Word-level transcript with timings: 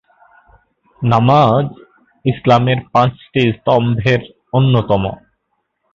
নামাজ 1.01 1.65
ইসলামের 2.25 2.79
পাঁচটি 2.93 3.43
স্তম্ভের 3.57 4.21
অন্যতম। 4.53 5.03